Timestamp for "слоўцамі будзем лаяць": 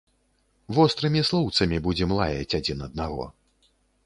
1.29-2.57